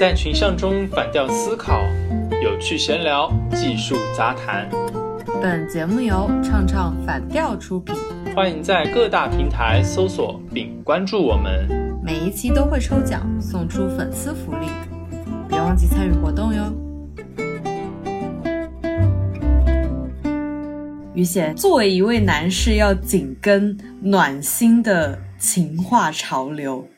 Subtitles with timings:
[0.00, 1.82] 在群像中反调思考，
[2.42, 4.66] 有趣闲聊，技术杂谈。
[5.42, 7.94] 本节目由唱唱反调出品，
[8.34, 11.68] 欢迎在各大平台搜索并关注我们。
[12.02, 14.68] 每一期都会抽奖送出粉丝福利，
[15.46, 16.72] 别忘记参与活动哟。
[21.12, 26.88] 于显，作为一位男士，要紧跟暖心的情话潮流。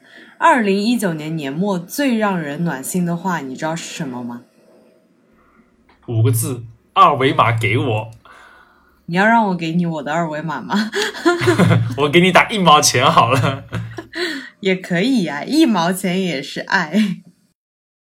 [0.44, 4.40] 二零一九年年末最让人暖心的话，你知道是什么吗？
[6.08, 8.10] 五个字：二维码给我。
[9.06, 10.74] 你要让我给你我的二维码吗？
[11.98, 13.62] 我给你打一毛钱好了。
[14.58, 16.92] 也可以呀，一毛钱也是爱。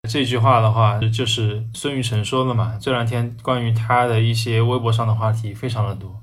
[0.08, 2.78] 这句话的话，就是孙雨晨说的嘛。
[2.80, 6.22] 这两天关于他的一些微博上的话题非常的多。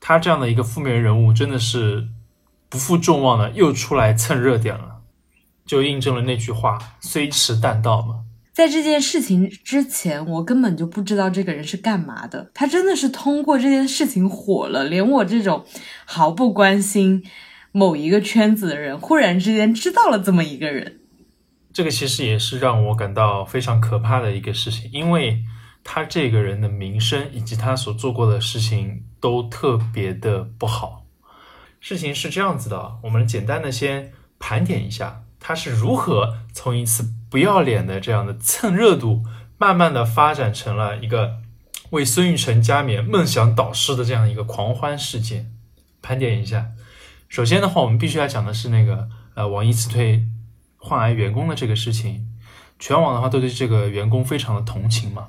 [0.00, 2.08] 他这样的一个负面人物，真的是
[2.68, 4.96] 不负众望的，又出来蹭热点了。
[5.68, 8.24] 就印证了那句话“虽迟但到”嘛。
[8.52, 12.50] 在这件事情之前，我根本就不知道这个人是干嘛的。
[12.52, 15.64] 他真的是通过这件事情火了，连我这种
[16.04, 17.22] 毫不关心
[17.70, 20.98] 某一个圈子的人，忽然之间知道了这么一个人。
[21.72, 25.44] 这个其实也是让我感到非常可怕的一个事情，因为
[25.84, 31.04] 他这个人的名声以及他所做过的事情都特别的不好。
[31.78, 35.22] 事情是这样子的，我们简单的先盘点一下。
[35.48, 39.24] 他是如何从一次不要脸的这样的蹭热度，
[39.56, 41.38] 慢慢的发展成了一个
[41.88, 45.50] 为孙玉晨加冕梦想导师的这样一个狂欢事件？
[46.02, 46.72] 盘点一下，
[47.30, 50.26] 首先的话，我们必须要讲的是那个呃，网易辞退
[50.76, 52.26] 患癌员工的这个事情，
[52.78, 55.28] 全网的话都对这个员工非常的同情嘛。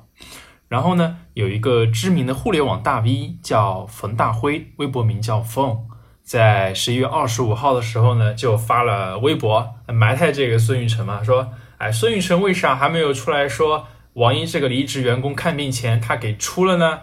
[0.68, 5.86] 然后呢，有一个知名的互联网大 V 叫冯大辉，微博名叫 Phone，。
[6.30, 17.00] 在十一月二十五号的时候呢，就发了微博埋汰这个孙玉成嘛，说，哎，孙玉成为啥还没有出来说王一这个离职员工看病钱他给出了呢？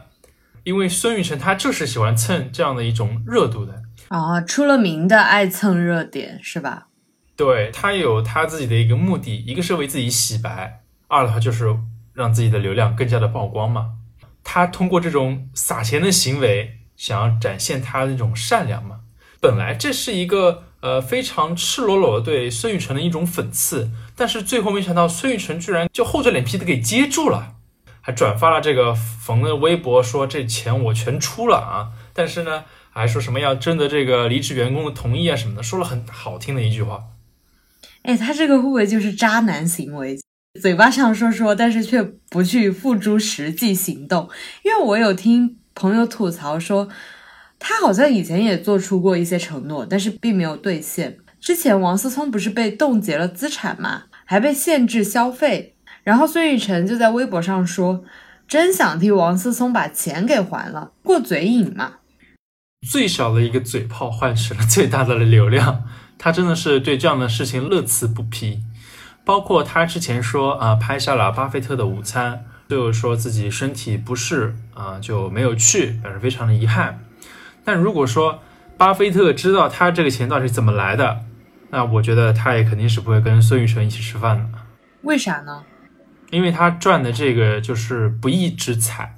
[0.63, 6.87] 因为孙玉成他就是喜欢蹭这样的一种热度的啊，出了名的爱蹭热点是吧？
[7.35, 11.75] 对他有他自己的一个目的，一个是为自己洗白，二的话就是
[12.13, 13.87] 让自己的流量更加的曝光嘛。
[14.45, 19.01] 他通过这种撒钱的行为，想要展现他那种善良嘛。
[19.39, 27.53] 本来这是一个呃非常赤裸裸的对孙雨辰的一种讽刺，但是最后没想到孙雨辰居然就厚着脸皮的给接住了，
[28.01, 37.03] 还转发了这个冯的微博说这钱我全出了啊，但是呢还说什么要征得这个离职员工的同意啊什么的，说了很好听的一句话。
[38.01, 40.17] 哎，他这个会不会就是渣男行为？
[40.59, 44.27] 嘴巴上说说，但是却不去付诸实际行动？
[44.63, 46.89] 因为我有听朋友吐槽说。
[47.69, 51.17] 他好像以前也做出过一些承诺，但是并没有兑现。
[51.41, 55.75] 之前王思聪不是被冻结了资产吗，还被限制消费。
[56.05, 58.05] 然后孙雨晨就在微博上说
[58.47, 61.95] ：“真想替王思聪把钱给还了，过嘴瘾嘛。”
[62.89, 65.83] 最小的一个嘴炮换取了最大的流量，
[66.17, 68.61] 他真的是对这样的事情乐此不疲。
[69.25, 77.01] 包括他之前说啊，拍下了巴菲特的午餐，最后说自己身体不适啊，就没有去，表示非常的遗憾。
[77.67, 78.39] 但如果说
[78.77, 81.25] 巴菲特知道他这个钱到底是怎么来的，
[81.69, 84.59] 那我觉得他也肯定是不会跟孙宇晨一起吃饭的。
[85.01, 85.65] 为啥呢？
[86.31, 89.15] 因为他赚的这个就是不义之财，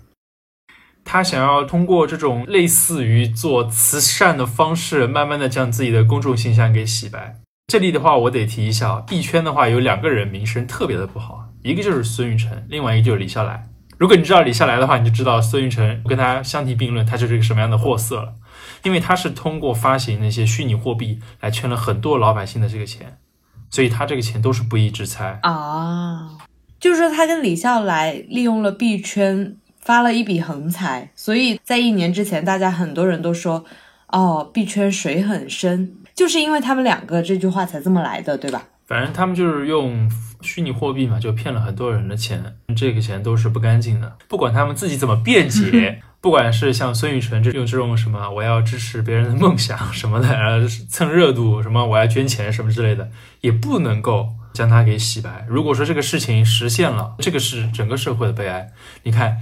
[1.05, 7.35] 他想要通过这种类似于做慈善的方式，慢慢的将自己的公众形象给洗白。
[7.67, 13.67] 这里的话，我得提一下啊，币圈的话有两个人名声特别的不好，一个就是孙雨晨，另外一个就是李笑来。
[13.99, 18.33] 如果你知道李笑来的话，你就知道孙玉成跟他相提并论，他就是一个什么样的货色了。
[18.83, 23.17] 因为他是通过发行那些虚拟货币来圈了很多老百姓的这个钱，
[23.69, 26.37] 所以他这个钱都是不义之财啊。
[26.79, 33.66] 就是说他跟李笑来利用了币圈发了一笔横财，所以在一年之前，大家很多人都说，
[34.07, 38.66] 哦，币圈水很深，就是因为他们两个这句话才这么来的，对吧？
[38.90, 42.44] 反正他们就是用虚拟货币嘛，就骗了很多人的钱，
[42.76, 46.02] 这个钱都是不干净的，不管他们自己怎么辩解。
[46.22, 53.09] 不管是像孙雨晨这用这种什么我要支持别人的梦想什么的，然后蹭热度什么我要捐钱什么之类的，
[53.40, 55.46] 也不能够将他给洗白。
[55.47, 58.70] 如果说这个事情实现了，这个是整个社会的悲哀。
[59.03, 59.38] 你看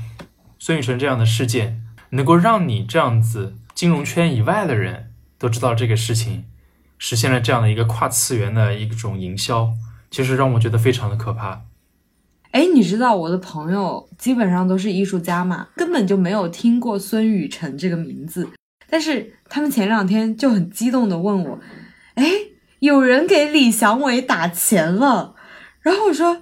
[0.60, 6.46] 孙雨晨这样的事件，能够让你这样子金融圈以外的人都知道这个事情，
[6.98, 9.70] 实现了这样的一个跨次元的一种营销，
[10.10, 11.62] 其实让我觉得非常的可怕。
[12.52, 18.48] 哎，你知道我的朋友基本上都是艺术家嘛，根本就没有听过孙雨辰这个名字。
[18.90, 21.60] 但是他们前两天就很激动的问我
[22.16, 22.26] ：“哎，
[22.80, 25.36] 有人给李祥伟打钱了？”
[25.82, 26.42] 然后我说：“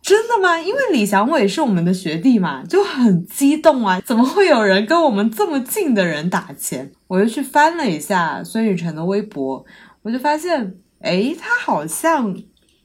[0.00, 0.58] 真的吗？
[0.60, 4.00] 因为李祥伟是我们的学弟嘛，就很激动啊！
[4.00, 6.92] 怎么会有人跟我们这么近的人打钱？
[7.08, 9.66] 我又去翻了一下孙雨辰的微博，
[10.02, 12.34] 我就发现，诶，他好像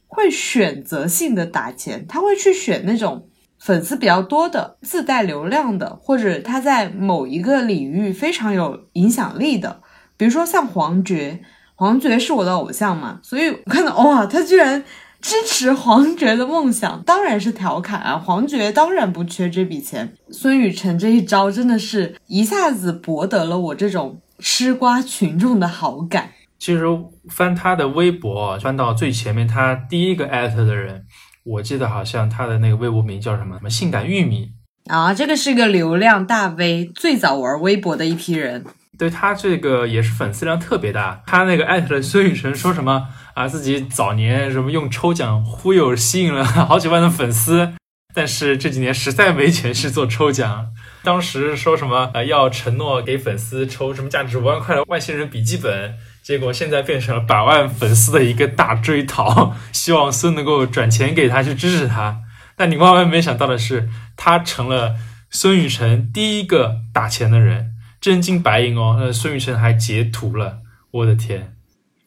[0.07, 3.27] 会选择性的打钱，他会去选那种
[3.59, 9.81] 粉丝比较多的、自带流量的，或者他在某一个领域非常有影响力的，
[10.17, 11.41] 比如说像黄觉，
[11.75, 14.83] 黄觉是我的偶像嘛，所以我看到哇，他居然。
[15.21, 20.13] 支持黄觉的梦想当然是调侃啊，黄觉当然不缺这笔钱。
[20.29, 26.29] 孙雨辰这一招真的是一下子博得了我这种吃瓜群众的好感。
[26.57, 26.83] 其实
[27.29, 31.05] 翻他的微博，翻到最前面，他第一个艾特的人，
[31.43, 34.49] 我记得好像他的那个微博名叫什么什么性感玉米
[34.87, 38.65] 啊，这个是一个流量大 V，最早玩微博的一批人。
[38.97, 43.09] 对他这个也是粉丝量特别大，他那个艾特的孙雨辰说什么？
[43.33, 47.73] 啊，自己早年什么用抽奖忽悠吸引了好几万的粉丝，
[48.13, 50.67] 但是这几年实在没钱去做抽奖。
[51.03, 62.23] 当时说什么呃要承诺给粉丝抽什么价值五万块的外星人笔记本，结果现在变成了百万粉丝的一个大追讨， 希望孙能够转钱给他去支持他。
[62.55, 63.87] 但你万万没想到的是，
[64.17, 64.95] 他成了
[65.29, 68.97] 孙雨辰第一个打钱的人，真金白银哦。
[68.99, 71.53] 那孙雨辰还截图了，我的天！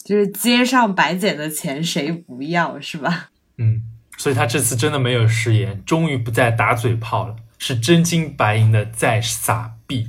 [0.05, 3.29] 就是街上白捡的钱谁不要是吧？
[3.59, 3.83] 嗯，
[4.17, 10.09] 所以他这次真的没有食言，终于不再打嘴炮了，是真金白银的在撒币。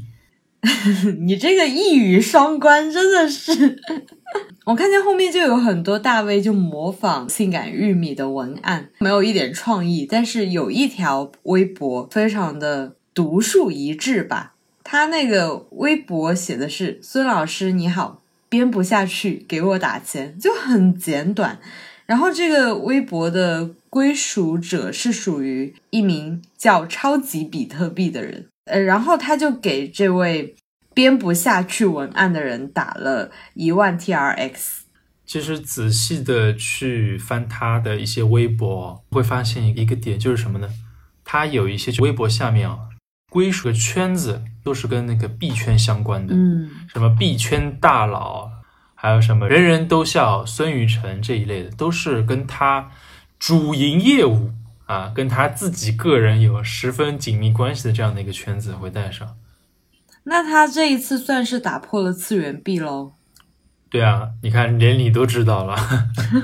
[1.22, 3.80] 你这个一语双关，真的是。
[4.66, 14.54] 我看见后面就有很多大 V 就模仿性感玉米的文案，没有一点创意，但是有一条微博非常的独树一帜吧。
[14.84, 21.60] 他那个微博写的是：“孙老师你好。”编不下去，给我打钱就很简短。
[22.08, 30.56] 然后这个微博的归属者是属于一名叫超级比特币的人，呃，然后他就给这位
[30.94, 34.86] 编不下去文案的人打了一万 T R X。
[35.26, 40.70] 其实仔细的去翻他的一些微博，会发现一个点就是什么呢？
[41.24, 42.78] 他有一些微博下面啊。
[43.32, 48.50] 归属的圈子都是跟那个币圈相关的，嗯，什么币圈大佬，
[48.96, 52.90] 还有什么人人都笑孙雨辰这一类的，都是跟他
[53.38, 54.50] 主营业务
[54.90, 59.36] 啊，跟他自己个人有十分紧密关系的这样的一个圈子会带上。
[60.24, 63.14] 那他这一次算是打破了次元壁喽？
[63.92, 65.78] 对啊，你看连你都知道了，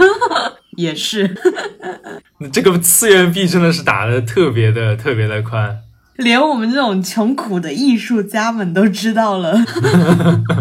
[0.77, 1.35] 也是。
[2.37, 5.81] 那这个次元壁真的是打的特别的特别的宽。
[6.17, 9.57] 连我们这种穷苦的艺术家们都知道了。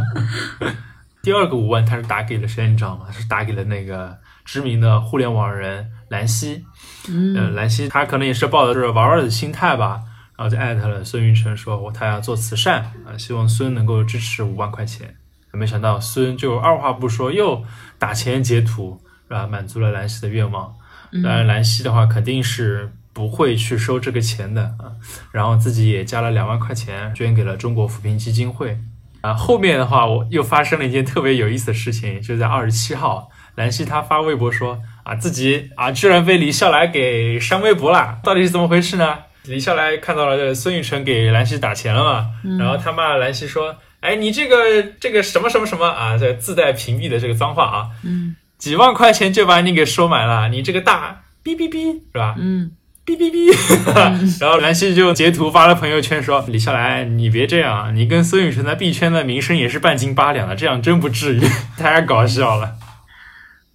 [1.20, 2.66] 第二个五万，他是打给了谁？
[2.66, 3.10] 你知道吗？
[3.12, 6.64] 是打给了那个知名的互联网人兰溪。
[7.08, 10.02] 嗯，兰溪他可能也是抱着是玩玩的心态吧，
[10.36, 15.14] 然后就艾特了孙云成，说我他要做慈善啊，希望孙能够支持五万块钱。
[15.52, 17.62] 没想到孙就二话不说，又
[17.98, 19.46] 打钱截图，是吧？
[19.46, 20.74] 满足了兰溪的愿望。
[21.22, 22.92] 当然，兰溪的话肯定是。
[23.14, 24.90] 不会去收这个钱的啊，
[25.30, 28.76] 然后自己也加了两万块钱捐给了中国扶贫基金会
[29.20, 29.32] 啊。
[29.32, 39.18] 后面的话，我又发生了一件特别有意思的事情，就在二十七号，兰溪他发微博说啊，自己啊居然被李笑来给删微博了，到底是怎么回事呢？
[39.44, 42.26] 李笑来看到了孙雨辰给兰溪打钱了嘛，
[42.58, 52.34] 然后他骂兰溪说，哎，你这个这个什么什么什么啊，这自带屏蔽的这个脏话啊，嗯，几万块钱就把你给收买了，你这个大哔哔哔是吧？
[52.38, 52.72] 嗯。
[53.06, 53.52] 哔哔哔，
[54.40, 61.40] 然后兰溪就截图发了朋友圈说：“李笑来，你别这样，你跟孙雨辰在币圈的名声也是半斤八两的，这样真不至于，
[61.76, 62.76] 太搞笑了。”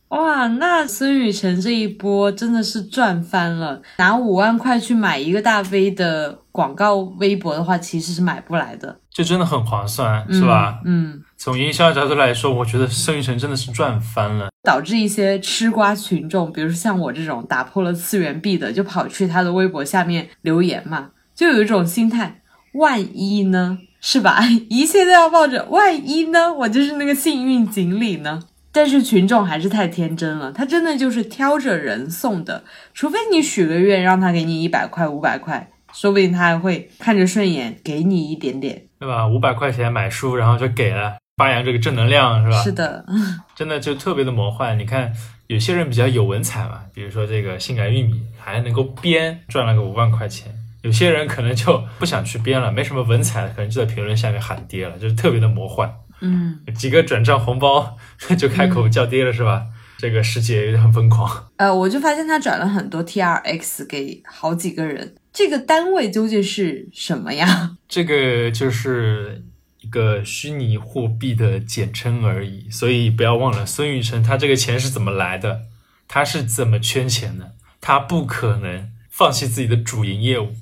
[0.10, 3.82] 哇，那孙雨晨这一波真的是赚翻了！
[3.98, 9.00] 拿五万块去买一个大 V 的广告微博的话，其实是买不来的。
[9.12, 10.80] 这真的很划算，是吧？
[10.86, 14.50] 嗯，从营销角度来说，我觉得孙雨晨真的是赚翻了。
[14.64, 22.42] 导致一些吃瓜群众，比如说像我这种打破了次元壁的，就跑去他的微博下面留言嘛，就有一种心态：
[22.74, 23.78] 万一呢？
[24.02, 24.40] 是吧？
[24.70, 26.52] 一切都要抱着万一呢？
[26.54, 28.40] 我就是那个幸运锦鲤呢？
[28.72, 39.28] 但是群众还是太天真了，他真的就是挑着人送的，除非你许个愿让他给你一百块、五百块，说不定他还会看着顺眼给你一点点，对吧？
[39.28, 42.64] 五百块钱买书，然后就给了，发扬这个正能量，是吧？
[42.64, 43.06] 是的，
[43.56, 44.78] 真的就特别的魔幻。
[44.78, 45.12] 你看，
[45.48, 50.52] 有些人比较有文采嘛，比如说这个性感玉米还能够编，赚了个五万块钱；
[50.84, 55.92] 有些人可能就不想去编了，没什么文采，可能就在评论下面喊爹了，就是特别的魔幻。
[56.22, 57.98] 嗯，几个转账红包
[58.38, 59.68] 就开口叫爹了是吧？
[59.98, 61.50] 这个世界有点很疯狂。
[61.58, 67.78] 呃，我就发现他转了很多 T R X 给好几个人，这个单位究竟是什么呀？
[67.90, 69.44] 这个就是
[69.82, 75.64] 一个虚拟货币的简称而已，所以不要忘了孙宇晨他这个钱是怎么来的，
[76.08, 80.54] 他是怎么圈钱的，他不可能放弃自己的主营业务，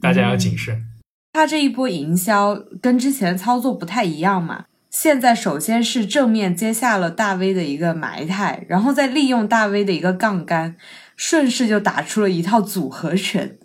[0.00, 0.84] 大家要谨慎。
[1.32, 4.64] 他这一波营销跟之前操作不太一样嘛。
[4.90, 10.76] 现在首先是正面接下了大 V 的一个埋汰，然后再利用大 V 的一个杠杆，
[11.14, 13.58] 顺势就打出了一套组合拳。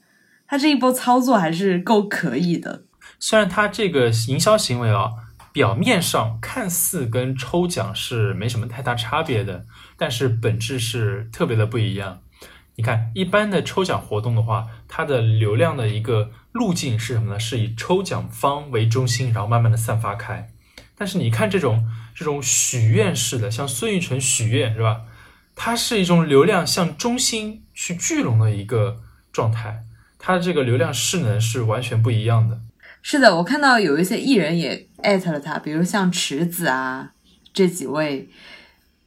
[0.46, 2.84] 他这一波操作还是够可以的。
[3.20, 5.12] 虽然他这个营销行为啊，
[5.52, 9.66] 表面上看似跟抽奖是没什么太大差别的，
[9.98, 12.20] 但是本质是特别的不一样。
[12.76, 17.40] 你看，一般的抽奖活动的话，它的流量的一个路径是什么呢？
[17.40, 20.50] 是以抽奖方为中心，然后慢慢的散发开。
[21.04, 25.02] 但是你看这种这种许愿式的，像孙玉晨许愿是吧？
[25.54, 29.02] 它是一种流量向中心去聚拢的一个
[29.34, 29.84] 状态，
[30.18, 32.62] 它的这个流量势能是完全不一样的。
[33.02, 37.12] 是的，我看到有一些艺人也艾特了他，比如像池子啊
[37.54, 38.30] 这几位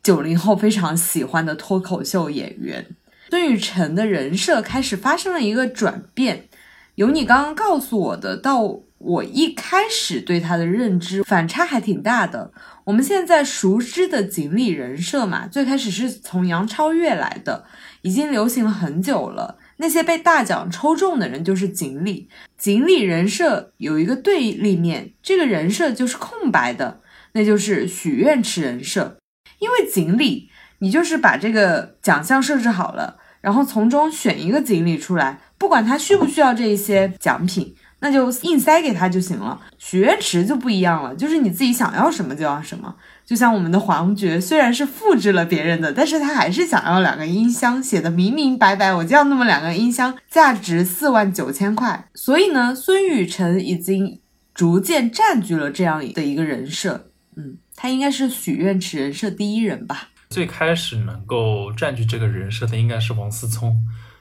[0.02, 2.94] 九零后非常喜欢的脱口秀演员，
[3.30, 6.48] 孙雨晨的人设开始发生了一个转变，
[6.96, 8.80] 由你刚刚告诉我的到。
[8.98, 12.52] 我一开始对他的认知反差还挺大的。
[12.84, 17.64] 我们现在熟知的锦鲤人设嘛，最开始是从杨超越来的，
[18.02, 19.58] 已经流行了很久了。
[19.78, 22.28] 那些被大奖抽中的人就是锦鲤。
[22.56, 27.00] 锦鲤人设有一个对立面，这个人设就是空白的，
[27.32, 29.18] 那就是许愿池人设。
[29.58, 30.48] 因为锦鲤，
[30.78, 37.74] 你就是把这个奖项设置好了，然后从中选一个锦鲤出来，不管他需不需要这一些奖品。
[38.06, 39.60] 那就硬塞给他就行了。
[39.78, 42.94] 许愿池就不一样了，就是你自己想要什么就要什么。
[43.25, 52.08] 就像我们的黄觉，虽然是复制了别人的，但是他还是想要两个音箱，写的明明白白，我就要那么两个音箱，价值四万九千块。
[52.14, 54.20] 所以呢，孙雨晨已经
[54.54, 57.10] 逐渐占据了这样的一个人设。
[57.36, 60.10] 嗯，他应该是许愿池人设第一人吧。
[60.30, 63.76] 最开始能够占据这个人设的应该是王思聪，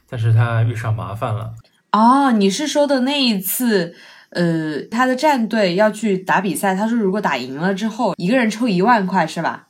[0.10, 1.54] 但是他遇上麻烦了。
[1.96, 3.96] 哦，你是说的那一次，
[4.32, 9.68] 呃，他的战队要去打比赛，他说如果打赢了之后，一个人抽一万块，是吧？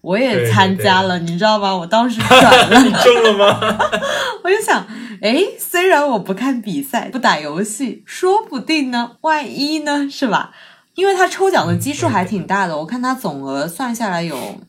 [0.00, 1.76] 我也参加了，你知道吗？
[1.76, 3.78] 我当时 转了，你中了吗？
[4.42, 4.84] 我就想，
[5.22, 10.52] 哎，虽然我不看比赛，不打游戏，说不定呢，万一呢，是吧？
[10.96, 14.60] 因为他抽奖的基数还挺大的，我看他总额算下来有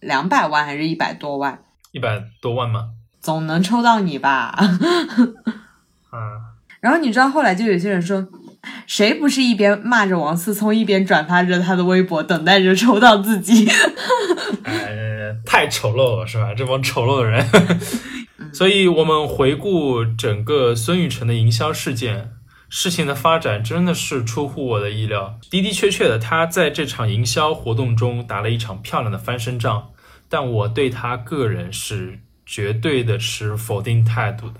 [0.00, 1.62] 两百万还是一百多万？
[1.92, 2.90] 一百多万吗？
[3.22, 4.54] 总能抽到你吧？
[6.12, 6.49] 嗯。
[6.80, 8.26] 然后你知道后来就有些人说，
[8.86, 13.68] 谁不是一边骂着王思聪，一边转发着他的微博，等待着抽到自己？
[14.64, 16.54] 呃， 太丑陋了，是吧？
[16.54, 17.46] 这帮丑陋的人。
[18.52, 22.32] 所以，我们回顾整个孙雨晨的营销事件，
[22.68, 25.38] 事情的发展真的是出乎我的意料。
[25.50, 29.88] 的的确确的，他在这场营销活动中打了一场漂亮的翻身仗，
[30.28, 34.54] 但我对他个人是绝对的持否定态度的。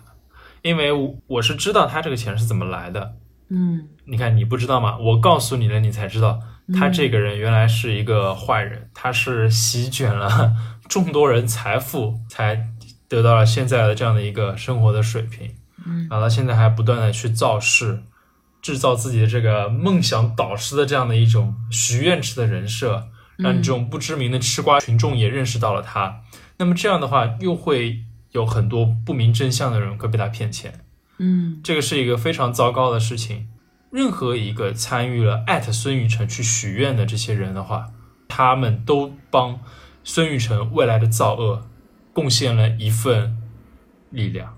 [0.63, 0.91] 因为
[1.27, 3.15] 我是知道他这个钱是怎么来的，
[3.49, 4.99] 嗯，你看你不知道吗？
[4.99, 6.39] 我告诉你了，你才知道
[6.75, 10.55] 他这个人原来是一个坏人，他是席卷了
[10.89, 12.69] 众多人财富，才
[13.09, 15.51] 得到了现在的这样的一个生活的水平，
[15.87, 18.03] 嗯，然后他现在还不断的去造势，
[18.61, 26.21] 制造自己的这个梦想导师的这样的一种许愿池的人设，让这种不知名的吃瓜群众也认识到了他，
[26.59, 28.05] 那么这样的话又会。
[28.33, 30.85] 有很多不明真相的人会被他骗钱，
[31.19, 33.49] 嗯，这个是一个非常糟糕的事情。
[33.91, 37.89] 任何一个参与了艾特孙雨晨去许愿的这些人的话，
[38.29, 39.59] 他们都帮
[40.05, 41.67] 孙雨晨未来的造恶
[42.13, 43.37] 贡献了一份
[44.11, 44.57] 力量，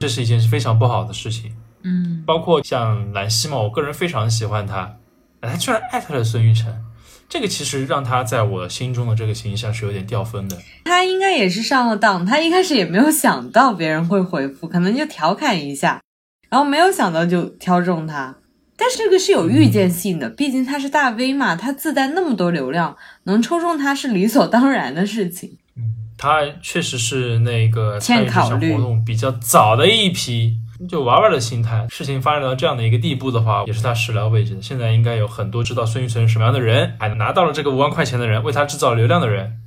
[0.00, 1.54] 这是一件非常不好的事情。
[1.82, 4.96] 嗯，包括像兰溪嘛，我个人非常喜欢他，
[5.40, 6.84] 他居然艾特了孙雨晨。
[7.32, 10.58] 这个其实让他在我心中的这个形象是有点掉分的。
[10.84, 16.02] 他应该也是上了当，他一开始也没有想到别人会回复，可能就调侃一下，
[16.50, 18.36] 然后没有想到就挑中他。
[18.76, 25.56] 但是这个是有预见性的，毕竟他是大 V 嘛，他自带那么多流量，能抽中他是理所当然的事情。
[25.74, 25.84] 嗯，
[26.18, 30.58] 他确实是那个参与这场活动比较早的一批。
[30.88, 34.62] 就玩玩的心态，事情发展到这样的一个地步的话，也是他始料未及的。
[34.62, 39.58] 现在应该有很多知道孙玉晨是什么样的人，还拿到了这个五万块钱的人，为他制造流量的人，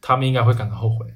[0.00, 1.06] 他们应该会感到后悔。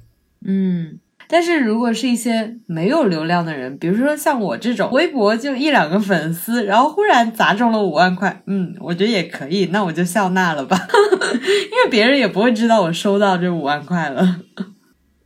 [0.45, 10.77] 嗯，但是如果是一些没有流量的人，比如说像我这种微博就一两个粉丝，然后忽然砸中了五万块，嗯，我觉得也可以，那我就笑纳了吧，
[11.33, 14.41] 因为别人也不会知道我收到这五万块了。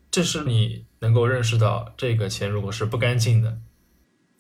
[0.09, 3.57] 这是你能够认识到这个钱如果是不干净的，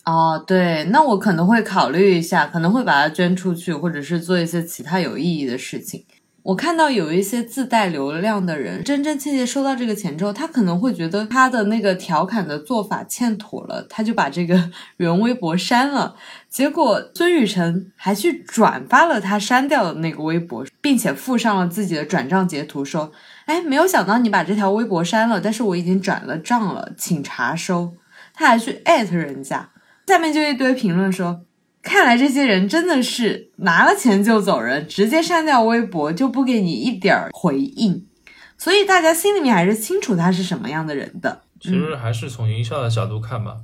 [0.03, 6.05] 哦，对，那我可能会考虑一下，可能会把它捐出去，或者是做一些其他有意义的事情。
[6.43, 16.15] 我看到有一些自带流量的人，真真切切收到这个钱之后，他可能会觉得他的那个调侃的做法欠妥了，他就把这个 原微博删了。
[16.49, 23.11] 结果孙雨辰还去转发了他删掉的那个微博，并且附上了自己的转账截图，说
[23.45, 27.93] ：“哎，没有想到你把这条微博删了，但是我已经转了账了，请查收。”
[28.33, 29.69] 他还去艾特人家，
[30.11, 31.45] 下面就一堆评论说。
[31.81, 38.05] 看来这些人真的是拿了钱就走人，直接删掉微博就不给你一点儿回应，
[38.55, 41.41] 所以大家心里面还是清楚他是什么样的人的。
[41.59, 43.57] 其实还是从营销的角度看吧，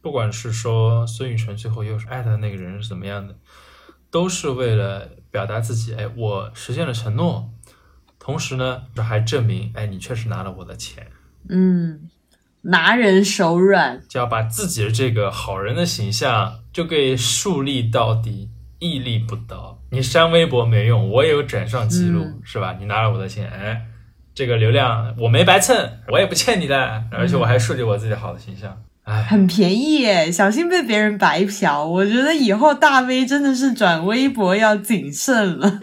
[0.00, 3.36] 不管是说孙雨辰最后又是艾特那个人是怎么样的，
[4.10, 7.50] 都是为了表达自己，哎，我实现了承诺，
[8.18, 11.06] 同时呢，还证明，哎，你确实拿了我的钱。
[11.50, 12.08] 嗯。
[12.62, 19.78] 拿人手软，就要把自己的这个好人的形象就给树立到底，屹立不倒。
[19.90, 22.76] 你删微博没用，我也有转账记录，是吧？
[22.78, 23.80] 你拿了我的钱，哎，
[24.34, 25.76] 这个流量我没白蹭，
[26.08, 31.84] 我也不欠你的，而且我还树立我自己好的形象，哎，很便宜耶，小心被别人白嫖。
[31.84, 35.80] 我觉得以后大 V 真的是转微博要谨慎了。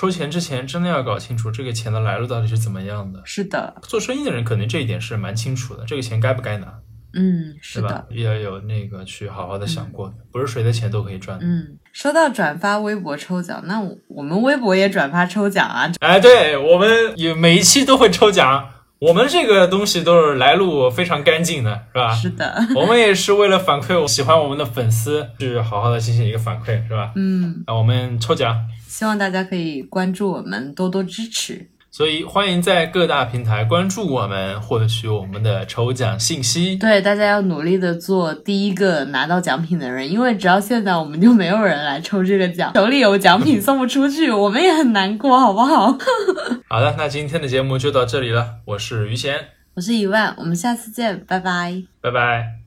[0.00, 3.20] 收钱之前真的要搞清楚这个钱的来路到底是怎么样的。
[3.26, 6.68] 是的，做生意的人可能这一点是蛮清楚的，这个钱该不该拿，
[7.12, 8.06] 嗯，是的？
[8.12, 11.38] 要有那个去好好的想过的，不是谁的钱都可以赚。
[11.42, 13.78] 嗯，说到转发微博抽奖，那
[14.08, 15.92] 我们微博也转发抽奖啊！
[16.00, 22.12] 哎，对我们有每一期都会抽奖，我们这个东西都是来路非常干净的，是吧？
[22.12, 27.12] 是的，我们也是为了反馈喜欢我们的粉丝，去好好的进行一个反馈，是吧？
[27.16, 28.54] 嗯，那我们抽奖。
[28.86, 31.70] 希望大家可以关注我们，多多支持。
[32.00, 36.74] 所以欢迎在各大平台关注我们，获取我们的抽奖信息。
[36.76, 45.94] 对，大家要努力的做第一个拿到奖品的人，因为只要现在我们就没有人来抽这个奖，手里有奖品送不出去，我们也很难过，好不好？
[46.70, 48.46] 好的，那今天的节目就到这里了。
[48.64, 49.36] 我是于贤，
[49.74, 52.59] 我是一万，我们下次见，拜拜，拜拜。